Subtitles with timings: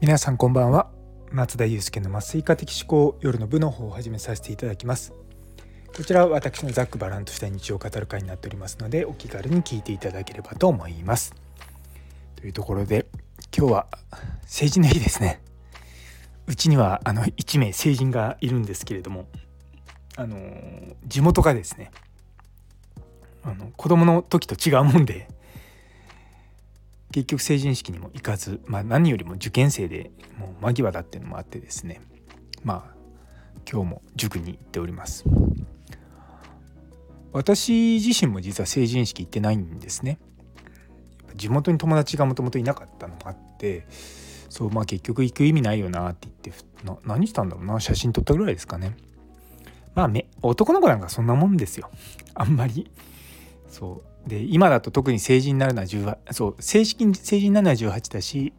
[0.00, 0.92] 皆さんこんばんは。
[1.32, 5.12] 松田祐介の麻酔科的思考夜の部の方を始めさせていただきます。
[5.96, 11.34] こちらは私のざっくばらんとした日常を語る会になっておりますのでお気軽に聞いていただければと思います。
[12.36, 13.06] というところで
[13.56, 13.86] 今日は
[14.46, 15.40] 成人の日ですね。
[16.46, 19.26] うちにはあの1名成人がいるんですけれども
[20.16, 20.38] あの
[21.08, 21.90] 地元がですね
[23.42, 25.26] あの子供の時と違うもんで
[27.18, 32.00] 結局成人式にも行かず、まあ、何よりも受験生でもう間際だっていうのもあってですね。
[32.62, 32.94] まあ
[33.68, 35.24] 今日も塾に行っております。
[37.32, 40.20] 私自身も実は成人式行ってないんですね。
[41.34, 43.84] 地元に友達がもともといなかったのもあって
[44.48, 48.96] そうまあ結局行く意味ないよなって言ってな何したんだろうな写真撮ったぐらいですかね。
[49.96, 51.90] まあめ男の子なんかそんなもんですよ。
[52.34, 52.88] あんまり。
[53.68, 54.17] そう。
[54.28, 58.52] で今だと特に成人になるのは18そう正式に成人になるのは18だし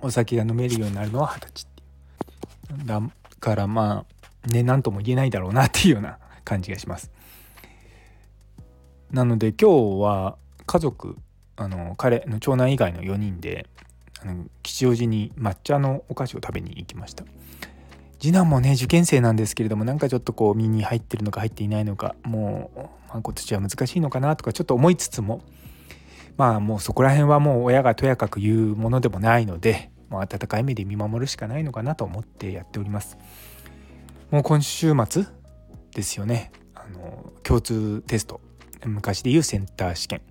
[0.00, 2.86] お酒が飲めるようになるのは二十歳っていう。
[2.86, 3.02] だ
[3.40, 4.06] からま
[4.46, 7.10] あね何とも言えないだろうなっていうような感じがします。
[9.10, 10.36] なので今日は
[10.66, 11.16] 家族
[11.56, 13.66] あの彼の長男以外の4人で
[14.20, 17.24] あの吉祥寺に抹茶のお菓子を食べに行きました。
[18.20, 25.42] 次男もね受験生なんですけれどもなんかちょっとこう身に入ってるのか入っていないのかもう、まあ、今年は難しいのかなとかちょっと思いつつも
[26.36, 33.18] まあもうそこら辺はもう親がとやかく言うものでもないので、まあ、温かい目で見守るしかないのかなと思ってやっております。
[34.30, 35.24] もう今週末
[35.94, 36.52] ですよね。
[36.74, 38.40] あの共通テスト
[38.84, 40.22] 昔でいうセンター試験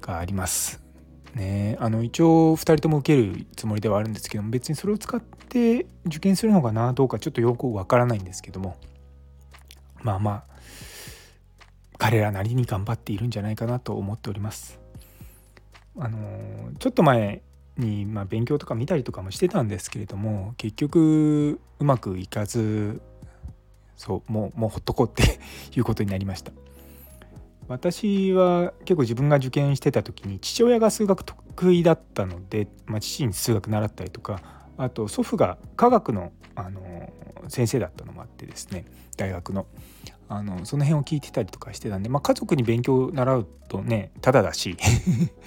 [0.00, 0.89] があります。
[1.34, 8.76] ねあの一応2人とも受けるつもりではあるんですけども別にそれを使って受験するのかなどうかちょっとよくわからないんですけども
[10.02, 10.44] まあまあ
[11.98, 14.80] 彼らなりに頑張っているんじゃないかなと思っております。
[15.98, 16.18] あの
[16.78, 17.42] ちょっと前
[17.76, 23.02] に、まあ、勉強とか見たりとかもしてたんですけれども結局うまくいかず
[23.96, 25.40] そうもうもうほっとこうって
[25.76, 26.52] いうことになりました。
[27.70, 34.42] 私は結構自分が受験してた時に父親が数学得意だったので、まあ、父に数学習ったりとか
[34.76, 36.80] あと祖父が科学のあの
[37.46, 38.86] 先生だったのもあってですね
[39.16, 39.66] 大学の
[40.28, 44.76] あのその辺を聞いてたりとかしてたんで、まあ、家族に勉強習うとねただだし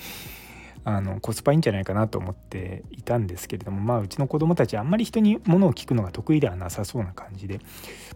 [0.86, 7.60] あのコスパいいんじゃないかなと思っていたんですけれどもまあうちの子供たちあんまり人にものを聞くのが得意ではなさそうな感じで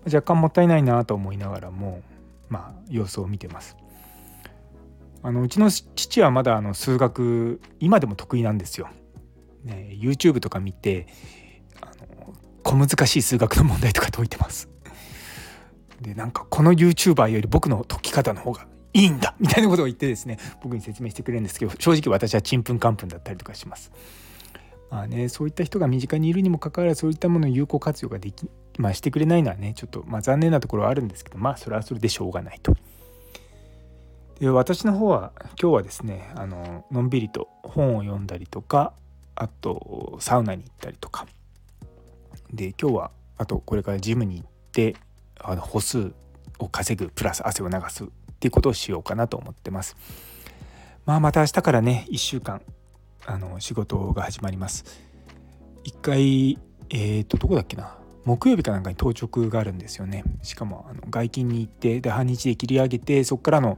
[0.06, 2.02] 若干もったいないなと思いながらも
[2.48, 3.76] まあ様子を見てます。
[5.24, 8.90] あのうちの父はまだあの数学今でも得意なんですよ。
[9.64, 11.08] ね、YouTube とか見て
[11.82, 12.34] あの
[12.64, 14.70] 小難しい数学の問題とか解いてます。
[16.02, 23.92] でなんかこの YouTuber より僕の解き方の方がいいんだみたいなことを言ってですね僕に説明してくれるんですけど正直私はちんぷんかんぷんだったりとかします。
[24.90, 32.74] まあね、そういった人が身近にいるにもかかわらずそういったものを有効活用ができ、まあ、してくれないのはねちょっと、まあ、残念なところはあるんですけどまあそれはそれでしょうがないと。
[34.40, 38.94] で私の方は今日はですねあののんびりと本を読んだりとか
[39.36, 41.26] あとサウナに行ったりとか
[42.52, 44.96] で今日はあとこれからジムに行って
[45.40, 46.14] あの歩数
[46.60, 48.08] を稼ぐプラス汗を流すっ
[48.40, 49.96] ていうことをしようかなと思ってます。
[51.06, 52.62] まあまた明日からね1週間
[53.26, 54.86] あの仕事が始まります。
[55.84, 56.58] 一回
[56.90, 57.98] えっ、ー、とどこだっけな？
[58.28, 63.78] 木曜日かなんかに当直があるんですよねしかもあの外勤に行ってで半日で切り上げてそこからの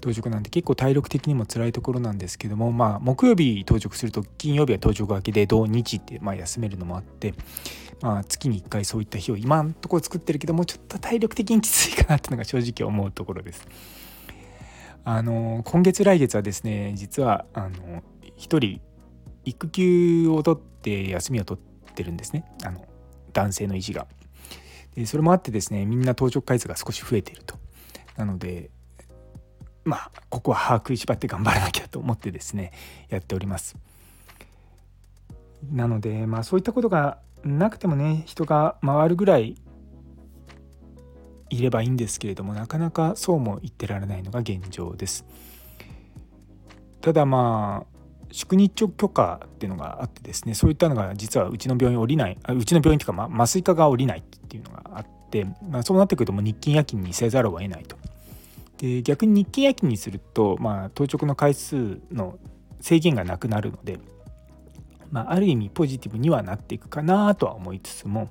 [0.00, 7.34] 当直なんで結構体力的にも辛いところなんですけどもまあ木曜日当直すると金曜日は当直明けで土日ってまあ休めるのもあって
[8.00, 13.66] まあ月に1回そういった日を今のとこ作ってるけどもちょっと体力的にきついかなっていうのが正直思うところです。
[15.04, 18.04] あの今月来月はですね実はあの
[18.38, 18.80] 1人
[19.44, 22.86] 育休を取って休みを取ってるんですねあの
[23.32, 24.06] 男性の意地が。
[24.94, 27.56] でそれもあってですねみんな当直回数が少し増えていると。
[28.16, 28.70] なので
[29.84, 32.72] まあここは把握しばって頑張らなきゃと思ってですね
[33.08, 33.76] やっております。
[35.70, 39.56] なのでまあそういったことがなくてもね人が回るぐらい
[41.50, 45.24] いればいいんですけれどもなかなかそうも言ってられないのが現状です。
[47.00, 47.91] ただまあ
[48.32, 57.96] 宿日直許可っていうのがあってですねそういったのが実はうちの病院降りないうちの病院というか、麻酔科が降りないっていうのがあって、まあ、そうなってくるともう日勤夜勤にせざるを得ないと。
[58.78, 62.38] で逆に日勤夜勤にすると、まあ、当直の回数の
[62.80, 64.00] 制限がなくなるので、
[65.10, 68.28] まあ、ある意味ポジティブにはなっていくかなとは思いつつも、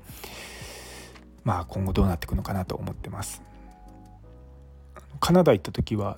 [1.44, 3.42] まあ、今後どうなっていくのかなと思ってます。
[5.22, 6.18] カナダ行った時は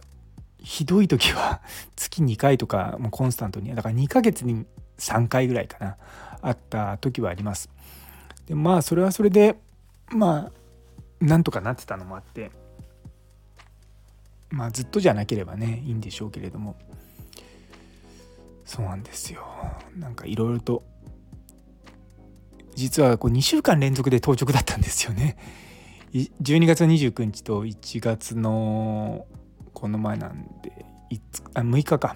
[0.63, 1.61] ひどい時は
[1.95, 4.65] 月2回とかもうコンスタントにだから2ヶ月に
[4.97, 5.97] 3回ぐらいかな
[6.41, 7.69] あった時はあります。
[8.47, 9.57] でまあそれはそれで
[10.09, 10.51] まあ
[11.23, 12.51] なんとかなってたのもあって
[14.49, 16.75] まあずっとじゃなければねいいんでしょうけれども。
[18.65, 19.45] そうなんですよ。
[19.97, 20.83] なんかいろいろと
[22.75, 25.37] 実はこう2週間連続で当直だったんですよね。
[26.13, 29.25] 12月29日と1月の
[29.73, 30.85] この前なんで
[31.53, 32.15] あ6日か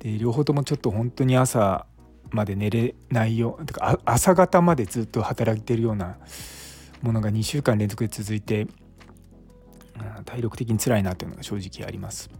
[0.00, 1.86] で両方ともちょっと本当に朝
[2.30, 6.18] まで寝れないよてか朝方までずっと働いてるような
[7.02, 8.66] ものが2週間連続で続いて
[10.24, 12.30] 体力的に辛いなというのが正直あります。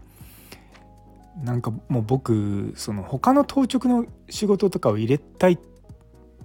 [1.43, 5.59] なんかもう僕その他の当直の仕事とかを入れたい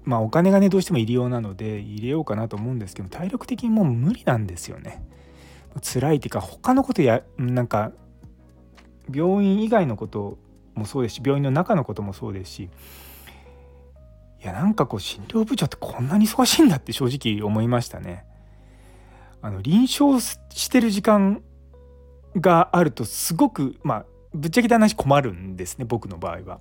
[0.03, 5.03] まあお金がねどうしても入れようなので入れようかなと思うんですけど体力的にもう無理なんですよね。
[5.81, 7.91] 辛いっていうか他のことやなんか
[9.13, 10.37] 病院以外のこと
[10.75, 12.69] もそうですし病院の中のこともそうですし
[14.43, 18.25] いやなんかこう診療部長ってこんなに忙しいんだって正直思いましたね。
[19.41, 21.41] あの臨床してる時間
[22.35, 26.59] があるとすごくまあぶっちゃけた話困るんですね僕の場合は。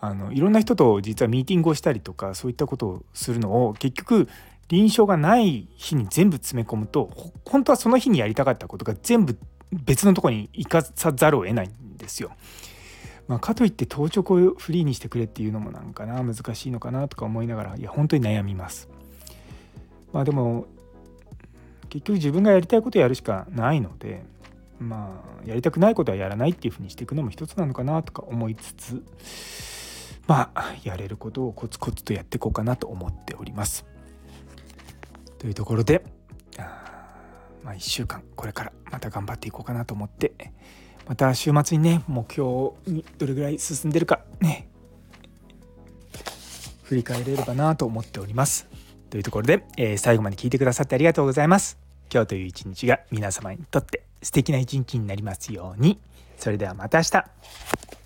[0.00, 4.28] あのいろんな人と実はミーティングをしたりとかそういったことをするのを結局
[4.68, 7.10] 臨床がない日に全部詰め込むと
[7.44, 9.38] 本当はその日にやりたかったことが全部
[9.72, 12.32] 別のとこに行かさざるを得ないんですよ。
[13.26, 18.88] まあ、かといって当直をフリーにしてくれっていうのもなんかな難しいのかなとか思いながらいや本当に悩みます。
[20.12, 20.66] まあでも
[21.90, 24.22] 結局自分がやりたいことやるしかないので
[24.80, 29.02] まあやりたくないことはやらないっていうふうにしていくのも一つなのかなとか思いつつ
[30.26, 33.97] まあやれることをコツコツとやっていこうかなと思っております。
[35.38, 36.04] というところで
[37.68, 40.32] まあ、1週間これからまた頑張っていこうかなと思って
[41.06, 44.68] また週末にね目標にどれぐらい進んでるかね
[46.82, 48.66] 振り返れればなと思っております。
[49.10, 51.78] というところで、えー、最後まで聞いてくださってありがとうございます。
[52.10, 56.00] 今日という一日が皆様にとって素敵な一日になりますように。
[56.38, 57.97] それではまた明日。